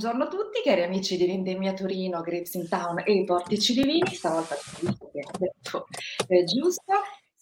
buongiorno 0.00 0.24
a 0.24 0.28
tutti, 0.28 0.62
cari 0.64 0.82
amici 0.82 1.18
di 1.18 1.26
Vendemmia 1.26 1.74
Torino, 1.74 2.22
Grapes 2.22 2.54
in 2.54 2.66
Town 2.70 3.02
e 3.04 3.12
i 3.12 3.24
Portici 3.26 3.74
Divini, 3.74 4.14
stavolta 4.14 4.54
ho 4.54 5.38
detto 5.38 5.88
eh, 6.26 6.44
giusto. 6.44 6.89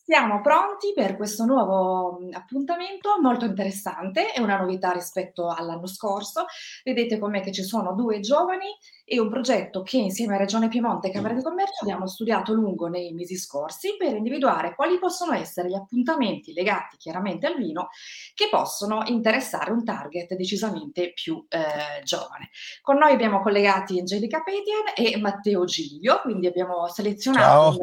Siamo 0.08 0.40
pronti 0.40 0.94
per 0.94 1.16
questo 1.16 1.44
nuovo 1.44 2.18
appuntamento 2.32 3.20
molto 3.20 3.44
interessante, 3.44 4.32
è 4.32 4.40
una 4.40 4.56
novità 4.56 4.90
rispetto 4.90 5.50
all'anno 5.50 5.86
scorso. 5.86 6.46
Vedete 6.82 7.18
con 7.18 7.30
me 7.30 7.42
che 7.42 7.52
ci 7.52 7.62
sono 7.62 7.92
due 7.92 8.20
giovani 8.20 8.74
e 9.04 9.20
un 9.20 9.28
progetto 9.28 9.82
che 9.82 9.98
insieme 9.98 10.36
a 10.36 10.38
Regione 10.38 10.68
Piemonte 10.68 11.08
e 11.08 11.10
Camera 11.10 11.34
di 11.34 11.42
Commercio 11.42 11.82
abbiamo 11.82 12.06
studiato 12.06 12.54
lungo 12.54 12.86
nei 12.86 13.12
mesi 13.12 13.36
scorsi 13.36 13.96
per 13.98 14.16
individuare 14.16 14.74
quali 14.74 14.98
possono 14.98 15.34
essere 15.34 15.68
gli 15.68 15.74
appuntamenti 15.74 16.54
legati 16.54 16.96
chiaramente 16.96 17.46
al 17.46 17.56
vino 17.56 17.90
che 18.32 18.48
possono 18.50 19.02
interessare 19.08 19.72
un 19.72 19.84
target 19.84 20.36
decisamente 20.36 21.12
più 21.12 21.44
eh, 21.50 22.02
giovane. 22.02 22.48
Con 22.80 22.96
noi 22.96 23.12
abbiamo 23.12 23.42
collegati 23.42 23.98
Angelica 23.98 24.42
Petian 24.42 24.84
e 24.94 25.18
Matteo 25.18 25.66
Giglio, 25.66 26.22
quindi 26.22 26.46
abbiamo 26.46 26.88
selezionato 26.88 27.76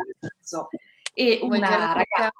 Ciao 0.43 0.67
e 1.15 1.39
una 1.41 1.93
ragazza 1.93 2.33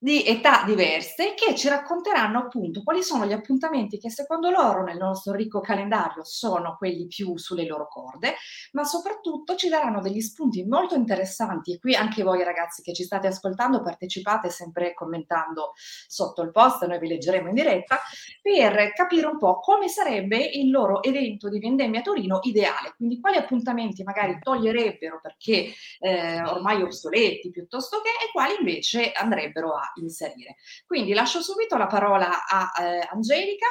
di 0.00 0.24
età 0.24 0.62
diverse 0.64 1.34
che 1.34 1.56
ci 1.56 1.68
racconteranno 1.68 2.38
appunto 2.38 2.84
quali 2.84 3.02
sono 3.02 3.26
gli 3.26 3.32
appuntamenti 3.32 3.98
che 3.98 4.10
secondo 4.10 4.48
loro 4.48 4.84
nel 4.84 4.96
nostro 4.96 5.34
ricco 5.34 5.60
calendario 5.60 6.24
sono 6.24 6.76
quelli 6.78 7.08
più 7.08 7.36
sulle 7.36 7.66
loro 7.66 7.88
corde, 7.88 8.36
ma 8.72 8.84
soprattutto 8.84 9.56
ci 9.56 9.68
daranno 9.68 10.00
degli 10.00 10.20
spunti 10.20 10.64
molto 10.64 10.94
interessanti. 10.94 11.72
E 11.72 11.78
qui 11.80 11.96
anche 11.96 12.22
voi 12.22 12.44
ragazzi 12.44 12.80
che 12.82 12.94
ci 12.94 13.02
state 13.02 13.26
ascoltando 13.26 13.82
partecipate 13.82 14.50
sempre 14.50 14.94
commentando 14.94 15.72
sotto 16.06 16.42
il 16.42 16.52
post, 16.52 16.86
noi 16.86 17.00
vi 17.00 17.08
leggeremo 17.08 17.48
in 17.48 17.54
diretta, 17.54 17.98
per 18.40 18.92
capire 18.92 19.26
un 19.26 19.38
po' 19.38 19.58
come 19.58 19.88
sarebbe 19.88 20.36
il 20.38 20.70
loro 20.70 21.02
evento 21.02 21.48
di 21.48 21.58
vendemmia 21.58 22.02
Torino 22.02 22.38
ideale, 22.42 22.94
quindi 22.96 23.18
quali 23.20 23.36
appuntamenti 23.36 24.04
magari 24.04 24.38
toglierebbero 24.40 25.18
perché 25.20 25.72
eh, 25.98 26.40
ormai 26.42 26.82
obsoleti 26.82 27.50
piuttosto 27.50 28.00
che 28.00 28.10
e 28.10 28.30
quali 28.30 28.54
invece 28.58 29.10
andrebbero 29.10 29.74
a 29.74 29.87
inserire. 29.96 30.56
Quindi 30.86 31.12
lascio 31.12 31.40
subito 31.40 31.76
la 31.76 31.86
parola 31.86 32.46
a 32.46 32.72
eh, 32.80 33.08
Angelica. 33.10 33.66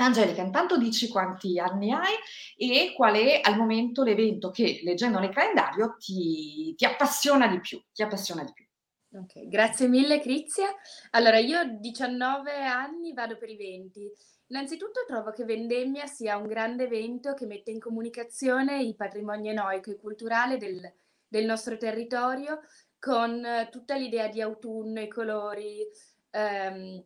Angelica, 0.00 0.42
intanto 0.42 0.78
dici 0.78 1.08
quanti 1.08 1.58
anni 1.58 1.92
hai 1.92 2.14
e 2.56 2.92
qual 2.94 3.16
è 3.16 3.40
al 3.42 3.56
momento 3.56 4.04
l'evento 4.04 4.50
che, 4.50 4.80
leggendo 4.84 5.18
nel 5.18 5.32
calendario, 5.32 5.96
ti, 5.98 6.72
ti 6.76 6.84
appassiona 6.84 7.48
di 7.48 7.60
più. 7.60 7.82
Ti 7.92 8.02
appassiona 8.02 8.44
di 8.44 8.52
più. 8.52 8.64
Ok, 9.10 9.48
grazie 9.48 9.88
mille 9.88 10.20
Crizia. 10.20 10.68
Allora, 11.10 11.38
io 11.38 11.60
ho 11.60 11.64
19 11.64 12.52
anni, 12.52 13.14
vado 13.14 13.38
per 13.38 13.48
i 13.48 13.56
20. 13.56 14.12
Innanzitutto 14.48 15.04
trovo 15.06 15.30
che 15.30 15.44
Vendemmia 15.44 16.06
sia 16.06 16.36
un 16.36 16.46
grande 16.46 16.84
evento 16.84 17.34
che 17.34 17.46
mette 17.46 17.70
in 17.70 17.80
comunicazione 17.80 18.82
il 18.82 18.96
patrimonio 18.96 19.50
enoico 19.50 19.90
e 19.90 19.96
culturale 19.96 20.58
del, 20.58 20.80
del 21.26 21.44
nostro 21.44 21.76
territorio 21.76 22.60
con 22.98 23.44
eh, 23.44 23.68
tutta 23.70 23.96
l'idea 23.96 24.28
di 24.28 24.40
autunno, 24.40 25.00
i 25.00 25.08
colori 25.08 25.86
ehm, 26.30 27.04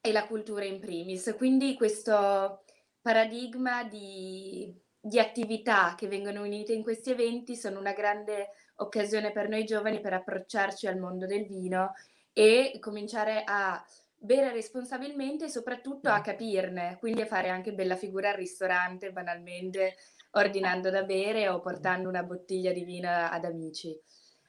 e 0.00 0.12
la 0.12 0.26
cultura 0.26 0.64
in 0.64 0.80
primis. 0.80 1.34
Quindi 1.36 1.74
questo 1.74 2.64
paradigma 3.00 3.84
di, 3.84 4.74
di 5.00 5.18
attività 5.18 5.94
che 5.96 6.08
vengono 6.08 6.42
unite 6.42 6.72
in 6.72 6.82
questi 6.82 7.10
eventi 7.10 7.56
sono 7.56 7.78
una 7.78 7.92
grande 7.92 8.50
occasione 8.76 9.32
per 9.32 9.48
noi 9.48 9.64
giovani 9.64 10.00
per 10.00 10.14
approcciarci 10.14 10.86
al 10.86 10.98
mondo 10.98 11.26
del 11.26 11.46
vino 11.46 11.92
e 12.32 12.78
cominciare 12.80 13.44
a 13.46 13.84
bere 14.16 14.52
responsabilmente 14.52 15.44
e 15.44 15.50
soprattutto 15.50 16.08
a 16.08 16.22
capirne, 16.22 16.96
quindi 16.98 17.20
a 17.20 17.26
fare 17.26 17.50
anche 17.50 17.74
bella 17.74 17.94
figura 17.94 18.30
al 18.30 18.36
ristorante 18.36 19.12
banalmente 19.12 19.96
ordinando 20.32 20.90
da 20.90 21.02
bere 21.02 21.48
o 21.48 21.60
portando 21.60 22.08
una 22.08 22.22
bottiglia 22.22 22.72
di 22.72 22.84
vino 22.84 23.08
ad 23.10 23.44
amici. 23.44 23.96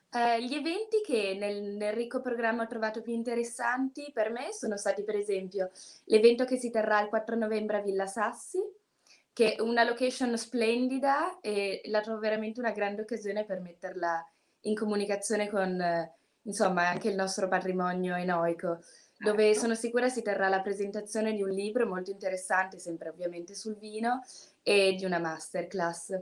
Eh, 0.09 0.43
gli 0.43 0.53
eventi 0.53 1.01
che 1.03 1.35
nel, 1.38 1.75
nel, 1.75 1.93
ricco 1.93 2.21
programma 2.21 2.63
ho 2.63 2.67
trovato 2.67 3.01
più 3.01 3.13
interessanti 3.13 4.11
per 4.13 4.31
me 4.31 4.53
sono 4.53 4.77
stati 4.77 5.03
per 5.03 5.16
esempio 5.16 5.71
l'evento 6.05 6.45
che 6.45 6.57
si 6.57 6.69
terrà 6.69 7.01
il 7.01 7.09
4 7.09 7.35
novembre 7.35 7.77
a 7.77 7.81
Villa 7.81 8.07
Sassi, 8.07 8.59
che 9.33 9.55
è 9.55 9.61
una 9.61 9.83
location 9.83 10.38
splendida 10.38 11.41
e 11.41 11.81
la 11.85 11.99
trovo 11.99 12.19
veramente 12.19 12.61
una 12.61 12.71
grande 12.71 13.01
occasione 13.01 13.43
per 13.43 13.59
metterla 13.59 14.25
in 14.61 14.75
comunicazione 14.75 15.49
con 15.49 15.81
eh, 15.81 16.13
insomma 16.43 16.87
anche 16.87 17.09
il 17.09 17.16
nostro 17.16 17.47
patrimonio 17.47 18.16
enoico, 18.16 18.79
dove 19.17 19.43
certo. 19.45 19.59
sono 19.59 19.75
sicura 19.75 20.09
si 20.09 20.22
terrà 20.22 20.47
la 20.47 20.61
presentazione 20.61 21.33
di 21.33 21.41
un 21.41 21.49
libro 21.49 21.87
molto 21.87 22.11
interessante, 22.11 22.79
sempre 22.79 23.09
ovviamente 23.09 23.53
sul 23.55 23.77
vino, 23.77 24.23
e 24.61 24.95
di 24.97 25.05
una 25.05 25.19
masterclass. 25.19 26.19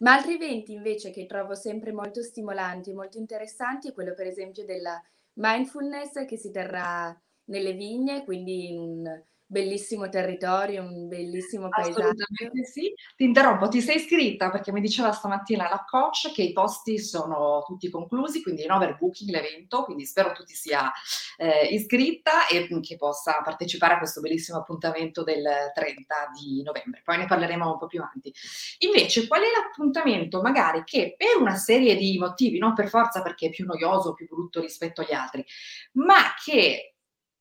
Ma 0.00 0.14
altri 0.14 0.34
eventi 0.34 0.72
invece 0.72 1.10
che 1.10 1.26
trovo 1.26 1.54
sempre 1.54 1.92
molto 1.92 2.22
stimolanti 2.22 2.90
e 2.90 2.94
molto 2.94 3.18
interessanti 3.18 3.88
è 3.88 3.92
quello 3.92 4.14
per 4.14 4.26
esempio 4.26 4.64
della 4.64 5.00
mindfulness 5.34 6.24
che 6.26 6.36
si 6.36 6.50
terrà 6.50 7.16
nelle 7.46 7.72
vigne, 7.72 8.24
quindi 8.24 8.68
in 8.70 8.78
un 8.78 9.22
bellissimo 9.46 10.08
territorio, 10.08 10.82
un 10.82 11.08
bellissimo 11.08 11.68
paesaggio. 11.68 12.00
Assolutamente 12.00 12.64
sì. 12.64 12.92
Ti 13.16 13.24
interrompo, 13.24 13.68
ti 13.68 13.80
sei 13.80 13.96
iscritta 13.96 14.50
perché 14.50 14.72
mi 14.72 14.80
diceva 14.80 15.12
stamattina 15.12 15.68
la 15.68 15.84
coach 15.86 16.32
che 16.32 16.42
i 16.42 16.52
posti 16.52 16.98
sono 16.98 17.62
tutti 17.66 17.90
conclusi, 17.90 18.42
quindi 18.42 18.66
no 18.66 18.76
overbooking 18.76 19.30
l'evento, 19.30 19.84
quindi 19.84 20.06
spero 20.06 20.32
tu 20.32 20.44
ti 20.44 20.54
sia 20.54 20.90
eh, 21.36 21.66
iscritta 21.66 22.46
e 22.48 22.68
che 22.80 22.96
possa 22.96 23.40
partecipare 23.42 23.94
a 23.94 23.98
questo 23.98 24.20
bellissimo 24.20 24.58
appuntamento 24.58 25.22
del 25.22 25.44
30 25.72 26.14
di 26.38 26.62
novembre. 26.62 27.02
Poi 27.04 27.18
ne 27.18 27.26
parleremo 27.26 27.72
un 27.72 27.78
po' 27.78 27.86
più 27.86 28.00
avanti. 28.00 28.32
Invece, 28.78 29.26
qual 29.26 29.42
è 29.42 29.46
l'appuntamento 29.56 30.40
magari 30.42 30.82
che 30.84 31.14
per 31.16 31.36
una 31.38 31.56
serie 31.56 31.96
di 31.96 32.18
motivi, 32.18 32.58
non 32.58 32.74
per 32.74 32.88
forza 32.88 33.22
perché 33.22 33.46
è 33.46 33.50
più 33.50 33.64
noioso, 33.64 34.14
più 34.14 34.26
brutto 34.26 34.60
rispetto 34.60 35.02
agli 35.02 35.12
altri, 35.12 35.44
ma 35.92 36.34
che 36.42 36.93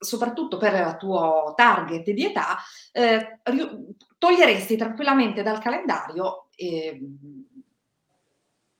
soprattutto 0.04 0.58
per 0.58 0.74
il 0.74 0.98
tuo 0.98 1.54
target 1.56 2.10
di 2.12 2.26
età, 2.26 2.58
eh, 2.92 3.40
toglieresti 4.18 4.78
tranquillamente 4.78 5.44
dal 5.44 5.60
calendario 5.60 6.50
eh, 6.56 7.00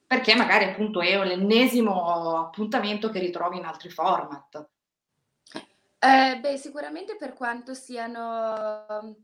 perché 0.06 0.36
magari 0.36 0.66
appunto 0.66 1.02
è 1.02 1.24
l'ennesimo 1.26 2.38
appuntamento 2.46 3.10
che 3.10 3.20
ritrovi 3.20 3.58
in 3.58 3.66
altri 3.66 3.90
format. 3.90 4.68
Eh, 5.98 6.38
beh, 6.40 6.58
sicuramente 6.58 7.16
per 7.16 7.34
quanto 7.34 7.74
siano 7.74 9.16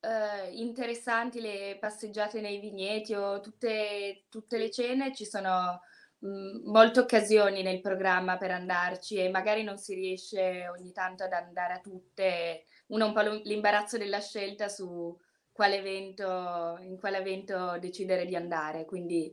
eh, 0.00 0.50
interessanti 0.52 1.40
le 1.40 1.76
passeggiate 1.80 2.40
nei 2.40 2.60
vigneti 2.60 3.14
o 3.14 3.40
tutte, 3.40 4.26
tutte 4.28 4.58
le 4.58 4.70
cene, 4.70 5.14
ci 5.14 5.24
sono 5.24 5.80
Mhmm, 6.22 6.62
molte 6.64 6.98
occasioni 7.00 7.62
nel 7.62 7.80
programma 7.80 8.36
per 8.38 8.50
andarci 8.50 9.16
e 9.16 9.28
magari 9.30 9.62
non 9.62 9.78
si 9.78 9.94
riesce 9.94 10.66
ogni 10.68 10.90
tanto 10.92 11.22
ad 11.24 11.32
andare 11.32 11.74
a 11.74 11.80
tutte, 11.80 12.64
uno 12.88 13.06
un 13.06 13.12
po' 13.12 13.20
l'imbarazzo 13.20 13.98
della 13.98 14.20
scelta 14.20 14.68
su 14.68 15.16
quale 15.52 15.76
evento, 15.76 16.76
in 16.80 16.98
quale 16.98 17.18
evento 17.18 17.78
decidere 17.78 18.24
di 18.24 18.34
andare, 18.34 18.84
quindi 18.84 19.32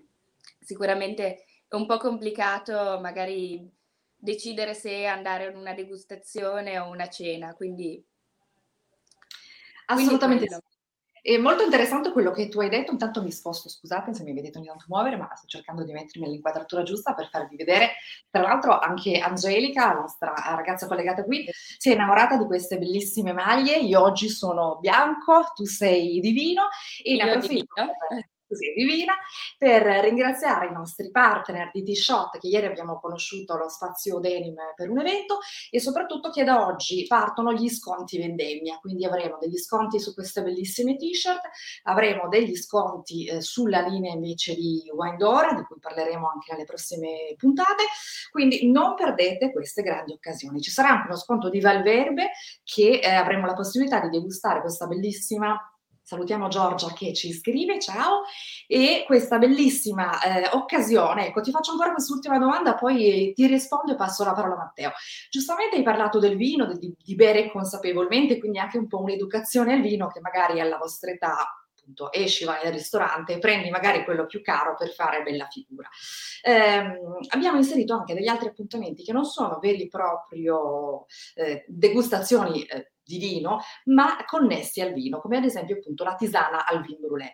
sicuramente 0.59 1.45
è 1.67 1.73
un 1.75 1.87
po' 1.87 1.97
complicato 1.97 2.99
magari 3.01 3.67
decidere 4.15 4.73
se 4.75 5.05
andare 5.05 5.47
a 5.47 5.57
una 5.57 5.73
degustazione 5.73 6.77
o 6.79 6.89
una 6.89 7.07
cena, 7.09 7.53
quindi 7.55 8.05
Assolutamente 9.89 10.47
sì. 10.49 10.59
È 11.25 11.37
molto 11.37 11.63
interessante 11.63 12.11
quello 12.11 12.29
che 12.29 12.49
tu 12.49 12.59
hai 12.59 12.69
detto, 12.69 12.91
intanto 12.91 13.23
mi 13.23 13.31
sposto, 13.31 13.67
scusate 13.67 14.13
se 14.13 14.21
mi 14.21 14.31
vedete 14.31 14.59
ogni 14.59 14.67
tanto 14.67 14.85
muovere, 14.89 15.17
ma 15.17 15.27
sto 15.33 15.47
cercando 15.47 15.83
di 15.83 15.91
mettermi 15.91 16.27
nell'inquadratura 16.27 16.83
giusta 16.83 17.15
per 17.15 17.29
farvi 17.31 17.55
vedere. 17.55 17.93
Tra 18.29 18.43
l'altro 18.43 18.77
anche 18.77 19.17
Angelica, 19.17 19.87
la 19.87 20.01
nostra 20.01 20.35
ragazza 20.55 20.85
collegata 20.85 21.23
qui, 21.23 21.49
si 21.51 21.89
è 21.89 21.93
innamorata 21.93 22.37
di 22.37 22.45
queste 22.45 22.77
bellissime 22.77 23.33
maglie. 23.33 23.77
Io 23.77 24.03
oggi 24.03 24.29
sono 24.29 24.77
bianco, 24.79 25.51
tu 25.55 25.65
sei 25.65 26.19
divino 26.19 26.67
e 27.03 27.15
ne 27.15 27.23
approfitto. 27.23 27.73
Per 28.07 28.25
così 28.47 28.73
divina, 28.75 29.13
per 29.57 29.83
ringraziare 30.03 30.67
i 30.67 30.71
nostri 30.71 31.11
partner 31.11 31.71
di 31.71 31.83
T-Shot 31.83 32.39
che 32.39 32.47
ieri 32.47 32.65
abbiamo 32.65 32.99
conosciuto 32.99 33.55
lo 33.57 33.69
spazio 33.69 34.19
denim 34.19 34.55
per 34.75 34.89
un 34.89 34.99
evento 34.99 35.39
e 35.69 35.79
soprattutto 35.79 36.29
che 36.29 36.43
da 36.43 36.65
oggi 36.65 37.05
partono 37.07 37.53
gli 37.53 37.69
sconti 37.69 38.17
vendemmia, 38.17 38.77
quindi 38.79 39.05
avremo 39.05 39.37
degli 39.39 39.57
sconti 39.57 39.99
su 39.99 40.13
queste 40.13 40.43
bellissime 40.43 40.95
t-shirt, 40.95 41.41
avremo 41.83 42.27
degli 42.27 42.55
sconti 42.55 43.25
eh, 43.25 43.41
sulla 43.41 43.81
linea 43.81 44.13
invece 44.13 44.55
di 44.55 44.83
Wine 44.93 45.17
di 45.17 45.63
cui 45.63 45.79
parleremo 45.79 46.29
anche 46.29 46.51
nelle 46.51 46.65
prossime 46.65 47.33
puntate, 47.37 47.83
quindi 48.31 48.71
non 48.71 48.95
perdete 48.95 49.51
queste 49.51 49.81
grandi 49.81 50.13
occasioni. 50.13 50.61
Ci 50.61 50.71
sarà 50.71 50.89
anche 50.89 51.07
uno 51.07 51.17
sconto 51.17 51.49
di 51.49 51.59
Valverbe 51.59 52.31
che 52.63 52.99
eh, 53.01 53.09
avremo 53.09 53.45
la 53.45 53.53
possibilità 53.53 53.99
di 53.99 54.09
degustare 54.09 54.61
questa 54.61 54.87
bellissima 54.87 55.59
Salutiamo 56.07 56.49
Giorgia 56.49 56.93
che 56.93 57.13
ci 57.13 57.33
scrive, 57.33 57.79
ciao, 57.79 58.25
e 58.67 59.05
questa 59.07 59.39
bellissima 59.39 60.21
eh, 60.21 60.49
occasione, 60.51 61.25
ecco 61.25 61.41
ti 61.41 61.49
faccio 61.49 61.71
ancora 61.71 61.93
quest'ultima 61.93 62.37
domanda, 62.37 62.75
poi 62.75 63.33
ti 63.33 63.47
rispondo 63.47 63.93
e 63.93 63.95
passo 63.95 64.23
la 64.23 64.33
parola 64.33 64.53
a 64.53 64.57
Matteo. 64.57 64.91
Giustamente 65.31 65.77
hai 65.77 65.81
parlato 65.81 66.19
del 66.19 66.37
vino, 66.37 66.71
di, 66.77 66.93
di 66.95 67.15
bere 67.15 67.49
consapevolmente, 67.49 68.37
quindi 68.37 68.59
anche 68.59 68.77
un 68.77 68.87
po' 68.87 69.01
un'educazione 69.01 69.73
al 69.73 69.81
vino 69.81 70.05
che 70.05 70.19
magari 70.19 70.59
alla 70.59 70.77
vostra 70.77 71.09
età 71.09 71.37
appunto 71.75 72.11
esci, 72.11 72.45
vai 72.45 72.63
al 72.67 72.73
ristorante 72.73 73.33
e 73.33 73.39
prendi 73.39 73.71
magari 73.71 74.03
quello 74.03 74.27
più 74.27 74.43
caro 74.43 74.75
per 74.77 74.93
fare 74.93 75.23
bella 75.23 75.47
figura. 75.47 75.89
Eh, 76.43 76.99
abbiamo 77.29 77.57
inserito 77.57 77.95
anche 77.95 78.13
degli 78.13 78.27
altri 78.27 78.49
appuntamenti 78.49 79.03
che 79.03 79.11
non 79.11 79.25
sono 79.25 79.57
veri 79.59 79.83
e 79.83 79.87
proprio 79.87 81.05
eh, 81.33 81.65
degustazioni 81.67 82.63
eh, 82.63 82.91
di 83.05 83.17
vino, 83.17 83.59
ma 83.85 84.17
connessi 84.25 84.81
al 84.81 84.93
vino, 84.93 85.19
come 85.19 85.37
ad 85.37 85.45
esempio 85.45 85.75
appunto 85.75 86.03
la 86.03 86.15
tisana 86.15 86.65
al 86.65 86.81
vin 86.81 86.97
brûlé. 86.99 87.33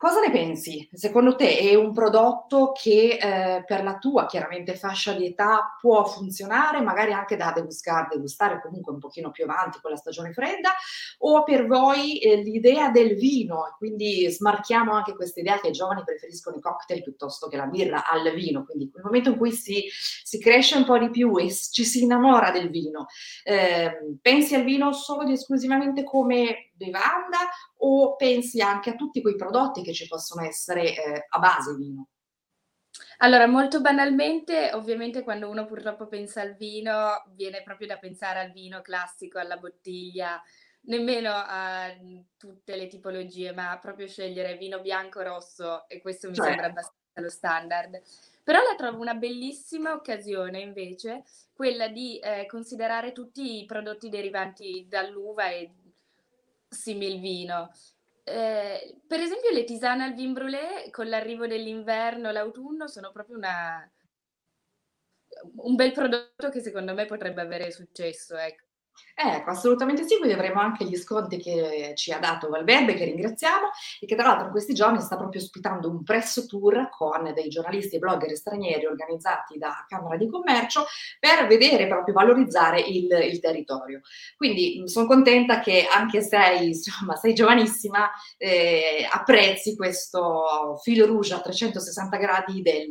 Cosa 0.00 0.20
ne 0.20 0.30
pensi? 0.30 0.88
Secondo 0.94 1.36
te 1.36 1.58
è 1.58 1.74
un 1.74 1.92
prodotto 1.92 2.72
che 2.72 3.18
eh, 3.20 3.64
per 3.66 3.82
la 3.84 3.98
tua 3.98 4.24
chiaramente 4.24 4.74
fascia 4.74 5.12
di 5.12 5.26
età 5.26 5.76
può 5.78 6.06
funzionare, 6.06 6.80
magari 6.80 7.12
anche 7.12 7.36
da 7.36 7.52
degustare, 7.54 8.08
degustare 8.10 8.62
comunque 8.62 8.94
un 8.94 8.98
pochino 8.98 9.30
più 9.30 9.44
avanti 9.44 9.78
con 9.78 9.90
la 9.90 9.98
stagione 9.98 10.32
fredda, 10.32 10.70
o 11.18 11.42
per 11.42 11.66
voi 11.66 12.18
eh, 12.18 12.36
l'idea 12.36 12.88
del 12.88 13.14
vino, 13.14 13.74
quindi 13.76 14.26
smarchiamo 14.26 14.90
anche 14.90 15.14
questa 15.14 15.40
idea 15.40 15.60
che 15.60 15.68
i 15.68 15.72
giovani 15.72 16.02
preferiscono 16.02 16.56
i 16.56 16.62
cocktail 16.62 17.02
piuttosto 17.02 17.48
che 17.48 17.58
la 17.58 17.66
birra 17.66 18.08
al 18.08 18.32
vino, 18.32 18.64
quindi 18.64 18.90
nel 18.94 19.04
momento 19.04 19.28
in 19.28 19.36
cui 19.36 19.52
si, 19.52 19.84
si 19.92 20.38
cresce 20.40 20.78
un 20.78 20.86
po' 20.86 20.96
di 20.96 21.10
più 21.10 21.36
e 21.36 21.52
ci 21.52 21.84
si 21.84 22.04
innamora 22.04 22.50
del 22.50 22.70
vino, 22.70 23.04
eh, 23.44 23.98
pensi 24.22 24.54
al 24.54 24.64
vino 24.64 24.94
solo 24.94 25.24
ed 25.24 25.28
esclusivamente 25.28 26.04
come 26.04 26.69
bevanda 26.80 27.38
o 27.78 28.16
pensi 28.16 28.60
anche 28.60 28.90
a 28.90 28.94
tutti 28.94 29.20
quei 29.20 29.36
prodotti 29.36 29.82
che 29.82 29.92
ci 29.92 30.06
possono 30.06 30.44
essere 30.44 30.94
eh, 30.94 31.26
a 31.28 31.38
base 31.38 31.74
vino? 31.74 32.08
Allora, 33.18 33.46
molto 33.46 33.80
banalmente, 33.80 34.70
ovviamente 34.72 35.22
quando 35.22 35.48
uno 35.48 35.66
purtroppo 35.66 36.06
pensa 36.06 36.40
al 36.40 36.54
vino, 36.56 37.22
viene 37.34 37.62
proprio 37.62 37.86
da 37.86 37.98
pensare 37.98 38.40
al 38.40 38.50
vino 38.50 38.80
classico, 38.80 39.38
alla 39.38 39.58
bottiglia, 39.58 40.42
nemmeno 40.82 41.30
a 41.32 41.94
tutte 42.36 42.76
le 42.76 42.86
tipologie, 42.86 43.52
ma 43.52 43.78
proprio 43.78 44.08
scegliere 44.08 44.56
vino 44.56 44.80
bianco, 44.80 45.22
rosso 45.22 45.86
e 45.88 46.00
questo 46.00 46.28
mi 46.28 46.34
cioè. 46.34 46.46
sembra 46.46 46.66
abbastanza 46.66 46.98
lo 47.20 47.28
standard. 47.28 48.02
Però 48.42 48.58
la 48.58 48.74
trovo 48.74 49.00
una 49.00 49.14
bellissima 49.14 49.92
occasione 49.92 50.60
invece 50.60 51.24
quella 51.52 51.88
di 51.88 52.18
eh, 52.18 52.46
considerare 52.46 53.12
tutti 53.12 53.60
i 53.60 53.66
prodotti 53.66 54.08
derivanti 54.08 54.86
dall'uva 54.88 55.50
e 55.50 55.70
simil 56.70 57.20
vino. 57.20 57.70
Eh, 58.24 59.00
per 59.06 59.20
esempio 59.20 59.50
le 59.50 59.64
tisane 59.64 60.04
al 60.04 60.14
vin 60.14 60.32
brûlé 60.32 60.90
con 60.90 61.08
l'arrivo 61.08 61.46
dell'inverno, 61.46 62.30
l'autunno 62.30 62.86
sono 62.86 63.10
proprio 63.12 63.36
una, 63.36 63.90
un 65.56 65.74
bel 65.74 65.92
prodotto 65.92 66.48
che 66.50 66.60
secondo 66.60 66.94
me 66.94 67.06
potrebbe 67.06 67.40
avere 67.40 67.70
successo. 67.70 68.36
Ecco. 68.36 68.69
Ecco, 69.22 69.50
assolutamente 69.50 70.04
sì, 70.04 70.16
quindi 70.16 70.34
avremo 70.34 70.60
anche 70.60 70.86
gli 70.86 70.96
sconti 70.96 71.36
che 71.36 71.92
ci 71.94 72.10
ha 72.10 72.18
dato 72.18 72.48
Valverde, 72.48 72.94
che 72.94 73.04
ringraziamo, 73.04 73.68
e 74.00 74.06
che 74.06 74.16
tra 74.16 74.28
l'altro 74.28 74.46
in 74.46 74.50
questi 74.50 74.72
giorni 74.72 75.00
sta 75.00 75.18
proprio 75.18 75.42
ospitando 75.42 75.90
un 75.90 76.02
press 76.02 76.46
tour 76.46 76.88
con 76.88 77.30
dei 77.34 77.48
giornalisti 77.48 77.96
e 77.96 77.98
blogger 77.98 78.34
stranieri 78.34 78.86
organizzati 78.86 79.58
da 79.58 79.84
Camera 79.86 80.16
di 80.16 80.28
Commercio 80.28 80.86
per 81.18 81.46
vedere, 81.46 81.86
proprio 81.86 82.14
valorizzare 82.14 82.80
il, 82.80 83.10
il 83.30 83.40
territorio. 83.40 84.00
Quindi 84.36 84.88
sono 84.88 85.06
contenta 85.06 85.60
che 85.60 85.86
anche 85.90 86.22
se 86.22 86.38
insomma, 86.62 87.14
sei 87.16 87.34
giovanissima, 87.34 88.10
eh, 88.38 89.06
apprezzi 89.10 89.76
questo 89.76 90.78
filo 90.82 91.04
rouge 91.04 91.34
a 91.34 91.40
360 91.40 92.16
gradi 92.16 92.62
del, 92.62 92.88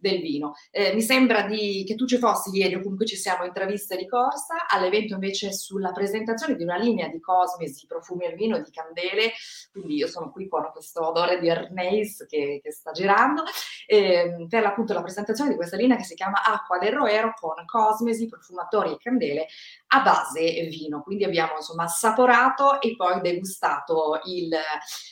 del 0.00 0.20
vino. 0.20 0.54
Eh, 0.72 0.92
mi 0.92 1.02
sembra 1.02 1.42
di, 1.42 1.84
che 1.86 1.94
tu 1.94 2.04
ci 2.04 2.18
fossi 2.18 2.50
ieri, 2.50 2.74
o 2.74 2.80
comunque 2.80 3.06
ci 3.06 3.16
siamo 3.16 3.44
intraviste 3.44 3.96
di 3.96 4.08
corsa, 4.08 4.66
all'evento 4.66 5.14
invece 5.14 5.21
invece 5.22 5.52
sulla 5.52 5.92
presentazione 5.92 6.56
di 6.56 6.64
una 6.64 6.76
linea 6.76 7.06
di 7.06 7.20
cosmesi, 7.20 7.86
profumi 7.86 8.26
al 8.26 8.34
vino, 8.34 8.58
di 8.58 8.70
candele, 8.72 9.32
quindi 9.70 9.94
io 9.94 10.08
sono 10.08 10.32
qui 10.32 10.48
con 10.48 10.68
questo 10.72 11.06
odore 11.06 11.38
di 11.38 11.48
Hermes 11.48 12.26
che, 12.28 12.60
che 12.60 12.72
sta 12.72 12.90
girando, 12.90 13.44
eh, 13.86 14.46
per 14.48 14.66
appunto 14.66 14.92
la 14.92 15.02
presentazione 15.02 15.50
di 15.50 15.56
questa 15.56 15.76
linea 15.76 15.96
che 15.96 16.02
si 16.02 16.16
chiama 16.16 16.42
Acqua 16.44 16.78
del 16.78 16.92
Roero 16.92 17.32
con 17.38 17.64
cosmesi, 17.64 18.26
profumatori 18.26 18.90
e 18.92 18.96
candele 18.98 19.46
a 19.88 20.00
base 20.00 20.40
vino. 20.68 21.02
Quindi 21.02 21.24
abbiamo 21.24 21.52
insomma 21.56 21.84
assaporato 21.84 22.80
e 22.80 22.96
poi 22.96 23.20
degustato 23.20 24.20
il, 24.24 24.50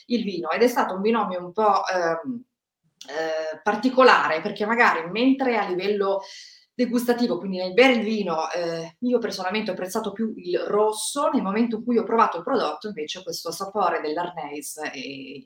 il 0.07 0.23
vino 0.23 0.49
ed 0.49 0.61
è 0.61 0.67
stato 0.67 0.95
un 0.95 1.01
binomio 1.01 1.39
un 1.39 1.51
po' 1.53 1.85
ehm, 1.87 2.43
eh, 3.07 3.59
particolare 3.63 4.41
perché 4.41 4.65
magari 4.65 5.09
mentre 5.09 5.57
a 5.57 5.67
livello 5.67 6.21
degustativo, 6.83 7.37
quindi 7.37 7.57
nel 7.57 7.73
bere 7.73 7.93
il 7.93 8.03
vino, 8.03 8.49
eh, 8.51 8.95
io 8.99 9.19
personalmente 9.19 9.69
ho 9.69 9.73
apprezzato 9.73 10.11
più 10.11 10.33
il 10.37 10.59
rosso, 10.59 11.29
nel 11.29 11.41
momento 11.41 11.77
in 11.77 11.83
cui 11.83 11.97
ho 11.97 12.03
provato 12.03 12.37
il 12.37 12.43
prodotto 12.43 12.87
invece 12.87 13.23
questo 13.23 13.51
sapore 13.51 14.01
dell'Arneis 14.01 14.79
è, 14.79 14.91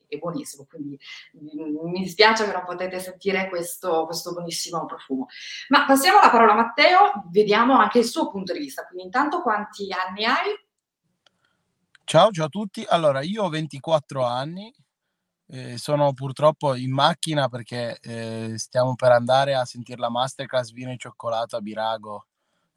è 0.07 0.17
buonissimo, 0.17 0.65
quindi 0.69 0.97
mm, 1.37 1.89
mi 1.89 1.99
dispiace 1.99 2.45
che 2.45 2.51
non 2.51 2.63
potete 2.65 2.99
sentire 2.99 3.49
questo, 3.49 4.05
questo 4.05 4.33
buonissimo 4.33 4.85
profumo. 4.85 5.27
Ma 5.69 5.85
passiamo 5.85 6.19
la 6.21 6.29
parola 6.29 6.53
a 6.53 6.55
Matteo, 6.55 7.23
vediamo 7.31 7.77
anche 7.77 7.99
il 7.99 8.05
suo 8.05 8.29
punto 8.29 8.53
di 8.53 8.59
vista, 8.59 8.85
quindi 8.85 9.05
intanto 9.05 9.41
quanti 9.41 9.87
anni 9.91 10.25
hai? 10.25 10.63
Ciao, 12.03 12.29
ciao 12.31 12.45
a 12.45 12.49
tutti. 12.49 12.85
Allora, 12.87 13.21
io 13.21 13.43
ho 13.43 13.49
24 13.49 14.23
anni, 14.23 14.71
eh, 15.47 15.77
sono 15.77 16.13
purtroppo 16.13 16.75
in 16.75 16.91
macchina 16.91 17.49
perché 17.49 17.99
eh, 18.01 18.53
stiamo 18.57 18.95
per 18.95 19.11
andare 19.11 19.55
a 19.55 19.65
sentire 19.65 19.99
la 19.99 20.09
masterclass 20.09 20.71
vino 20.71 20.91
e 20.91 20.97
cioccolato 20.97 21.55
a 21.55 21.61
Birago 21.61 22.25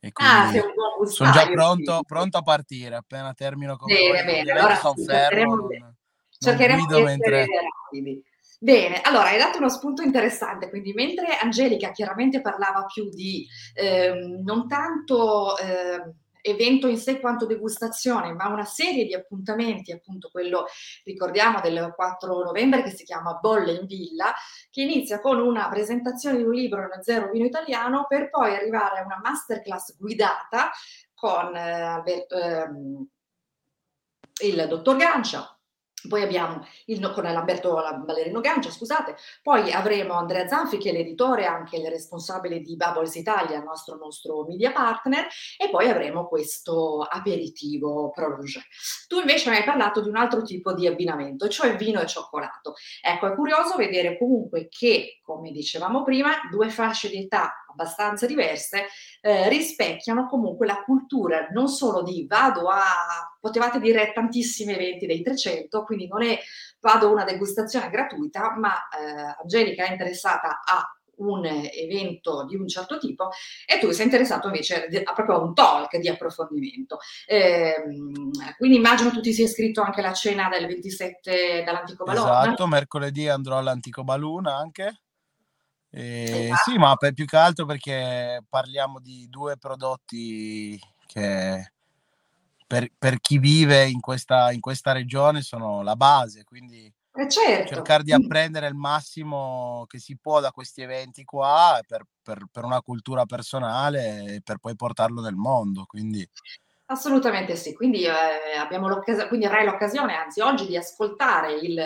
e 0.00 0.10
ah, 0.12 0.48
quindi 0.50 0.58
ah, 0.58 1.06
sono 1.06 1.30
già 1.32 1.46
pronto, 1.48 2.02
pronto, 2.06 2.38
a 2.38 2.42
partire 2.42 2.94
appena 2.94 3.34
termino 3.34 3.76
con 3.76 3.92
bene, 3.92 4.22
voi. 4.22 4.24
Bene, 4.24 4.52
allora 4.52 4.76
sono 4.76 4.94
fermo, 4.94 5.54
non, 5.56 5.94
cercheremo 6.38 6.86
non 6.86 6.96
di 6.96 7.02
mentre... 7.02 7.46
rapidi. 7.46 8.22
Bene, 8.60 9.00
allora 9.02 9.28
hai 9.28 9.38
dato 9.38 9.58
uno 9.58 9.68
spunto 9.68 10.02
interessante, 10.02 10.68
quindi 10.68 10.92
mentre 10.92 11.36
Angelica 11.40 11.92
chiaramente 11.92 12.40
parlava 12.40 12.84
più 12.86 13.08
di 13.08 13.46
eh, 13.74 14.12
non 14.42 14.68
tanto... 14.68 15.56
Evento 16.48 16.86
in 16.86 16.98
sé 16.98 17.20
quanto 17.20 17.46
degustazione, 17.46 18.32
ma 18.32 18.48
una 18.48 18.64
serie 18.64 19.04
di 19.04 19.14
appuntamenti, 19.14 19.92
appunto 19.92 20.28
quello 20.30 20.66
ricordiamo 21.04 21.60
del 21.60 21.92
4 21.94 22.42
novembre 22.44 22.82
che 22.82 22.90
si 22.90 23.04
chiama 23.04 23.34
Bolle 23.34 23.72
in 23.72 23.86
Villa, 23.86 24.32
che 24.70 24.82
inizia 24.82 25.20
con 25.20 25.40
una 25.40 25.68
presentazione 25.68 26.38
di 26.38 26.44
un 26.44 26.52
libro 26.52 26.80
nel 26.80 27.02
Zero 27.02 27.30
Vino 27.30 27.46
Italiano 27.46 28.06
per 28.08 28.30
poi 28.30 28.54
arrivare 28.54 29.00
a 29.00 29.04
una 29.04 29.20
masterclass 29.22 29.96
guidata 29.96 30.70
con 31.14 31.54
eh, 31.54 32.26
ehm, 32.28 33.08
il 34.42 34.66
dottor 34.68 34.96
Gancia, 34.96 35.57
poi 36.06 36.22
abbiamo 36.22 36.64
il, 36.86 37.10
con 37.10 37.24
Lamberto 37.24 37.74
Ballerino 38.04 38.40
Gancia, 38.40 38.70
scusate, 38.70 39.16
poi 39.42 39.72
avremo 39.72 40.14
Andrea 40.14 40.46
Zanfi 40.46 40.78
che 40.78 40.90
è 40.90 40.92
l'editore, 40.92 41.46
anche 41.46 41.76
il 41.76 41.88
responsabile 41.88 42.60
di 42.60 42.76
Bubbles 42.76 43.14
Italia, 43.16 43.60
nostro, 43.60 43.96
nostro 43.96 44.44
media 44.44 44.70
partner, 44.70 45.26
e 45.56 45.68
poi 45.70 45.88
avremo 45.88 46.28
questo 46.28 47.00
aperitivo 47.00 48.10
Pro 48.10 48.36
Rouge. 48.36 48.66
Tu 49.08 49.18
invece 49.18 49.50
mi 49.50 49.56
hai 49.56 49.64
parlato 49.64 50.00
di 50.00 50.08
un 50.08 50.16
altro 50.16 50.42
tipo 50.42 50.72
di 50.72 50.86
abbinamento, 50.86 51.48
cioè 51.48 51.74
vino 51.76 52.00
e 52.00 52.06
cioccolato. 52.06 52.74
Ecco, 53.02 53.26
è 53.26 53.34
curioso 53.34 53.76
vedere 53.76 54.18
comunque 54.18 54.68
che, 54.68 55.18
come 55.22 55.50
dicevamo 55.50 56.04
prima, 56.04 56.32
due 56.50 56.68
fasce 56.68 57.08
di 57.08 57.22
età 57.24 57.52
abbastanza 57.70 58.26
diverse 58.26 58.86
eh, 59.20 59.48
rispecchiano 59.48 60.26
comunque 60.26 60.66
la 60.66 60.82
cultura 60.82 61.48
non 61.50 61.68
solo 61.68 62.02
di 62.02 62.26
vado 62.26 62.68
a, 62.68 62.82
potevate 63.40 63.80
dire 63.80 64.12
tantissimi 64.12 64.72
eventi 64.72 65.06
dei 65.06 65.22
300, 65.22 65.84
quindi 65.84 66.06
non 66.06 66.22
è 66.22 66.38
vado 66.80 67.08
a 67.08 67.10
una 67.10 67.24
degustazione 67.24 67.90
gratuita, 67.90 68.56
ma 68.56 68.74
eh, 68.88 69.36
Angelica 69.42 69.84
è 69.84 69.90
interessata 69.90 70.60
a 70.64 70.92
un 71.18 71.44
evento 71.44 72.44
di 72.44 72.56
un 72.56 72.68
certo 72.68 72.98
tipo 72.98 73.30
e 73.66 73.78
tu 73.78 73.90
sei 73.90 74.04
interessato 74.04 74.46
invece 74.46 74.86
a 75.04 75.12
proprio 75.12 75.42
un 75.42 75.54
talk 75.54 75.96
di 75.96 76.08
approfondimento. 76.08 76.98
Eh, 77.26 77.74
quindi 78.56 78.76
immagino 78.76 79.10
tu 79.10 79.20
ti 79.20 79.32
sia 79.32 79.44
iscritto 79.44 79.82
anche 79.82 80.00
alla 80.00 80.12
cena 80.12 80.48
del 80.48 80.66
27 80.66 81.62
dall'Antico 81.64 82.04
Baluna. 82.04 82.42
Esatto, 82.42 82.66
mercoledì 82.66 83.28
andrò 83.28 83.58
all'Antico 83.58 84.04
Baluna 84.04 84.56
anche. 84.56 85.00
Eh, 85.90 86.44
esatto. 86.44 86.70
Sì, 86.70 86.78
ma 86.78 86.94
per, 86.96 87.12
più 87.12 87.24
che 87.24 87.36
altro 87.36 87.64
perché 87.64 88.44
parliamo 88.48 89.00
di 89.00 89.26
due 89.28 89.56
prodotti 89.56 90.78
che 91.06 91.72
per, 92.66 92.90
per 92.96 93.18
chi 93.20 93.38
vive 93.38 93.88
in 93.88 94.00
questa, 94.00 94.52
in 94.52 94.60
questa, 94.60 94.92
regione 94.92 95.40
sono 95.40 95.82
la 95.82 95.96
base, 95.96 96.44
quindi 96.44 96.92
eh 97.14 97.28
certo. 97.28 97.74
cercare 97.74 98.02
di 98.02 98.12
apprendere 98.14 98.68
il 98.68 98.74
massimo 98.74 99.84
che 99.88 99.98
si 99.98 100.18
può 100.20 100.40
da 100.40 100.50
questi 100.50 100.82
eventi 100.82 101.24
qua 101.24 101.80
per, 101.86 102.02
per, 102.22 102.44
per 102.52 102.64
una 102.64 102.82
cultura 102.82 103.24
personale 103.24 104.34
e 104.34 104.40
per 104.42 104.58
poi 104.58 104.76
portarlo 104.76 105.22
nel 105.22 105.34
mondo. 105.34 105.84
Quindi 105.86 106.28
Assolutamente 106.90 107.54
sì, 107.54 107.74
quindi, 107.74 108.04
eh, 108.04 108.56
abbiamo 108.58 108.88
l'occasione, 108.88 109.28
quindi 109.28 109.44
avrai 109.44 109.66
l'occasione, 109.66 110.14
anzi 110.14 110.40
oggi, 110.40 110.66
di 110.66 110.74
ascoltare 110.74 111.52
il, 111.52 111.78